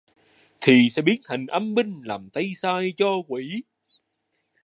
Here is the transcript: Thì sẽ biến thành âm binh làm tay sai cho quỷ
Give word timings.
Thì 0.61 0.87
sẽ 0.91 1.01
biến 1.01 1.21
thành 1.27 1.45
âm 1.47 1.75
binh 1.75 2.01
làm 2.05 2.29
tay 2.29 2.51
sai 2.55 2.93
cho 2.97 3.09
quỷ 3.27 3.63